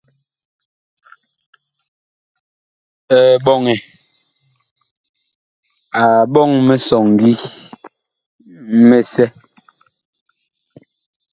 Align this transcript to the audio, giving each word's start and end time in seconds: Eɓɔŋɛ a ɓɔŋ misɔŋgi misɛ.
Eɓɔŋɛ 3.23 3.75
a 6.01 6.03
ɓɔŋ 6.33 6.51
misɔŋgi 6.67 7.31
misɛ. 8.87 9.25